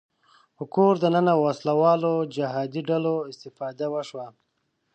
[0.55, 4.27] په کور دننه وسله والو جهادي ډلو استفاده وشوه